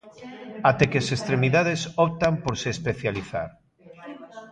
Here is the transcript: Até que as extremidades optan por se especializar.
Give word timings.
Até 0.69 0.83
que 0.91 0.99
as 1.03 1.09
extremidades 1.17 1.81
optan 2.05 2.33
por 2.43 2.55
se 2.61 2.69
especializar. 2.75 3.49